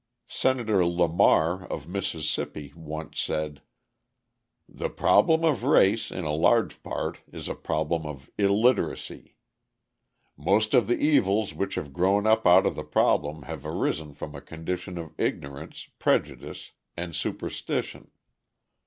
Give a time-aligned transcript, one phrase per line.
[0.27, 3.61] Senator Lamar of Mississippi once said:
[4.67, 9.35] "The problem of race, in a large part, is a problem of illiteracy.
[10.35, 14.33] Most of the evils which have grown up out of the problem have arisen from
[14.33, 18.09] a condition of ignorance, prejudice and superstition.